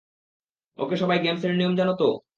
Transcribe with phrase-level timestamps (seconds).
[0.79, 2.05] ওকে, সবাই গেমস এর নিয়ম জানো তো?